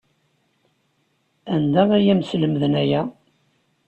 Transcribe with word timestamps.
Anda 1.55 1.83
ay 1.97 2.07
am-slemden 2.13 2.73
aya? 2.81 3.01